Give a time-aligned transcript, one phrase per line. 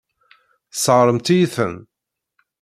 [0.71, 1.75] Tesseṛɣemt-iyi-ten.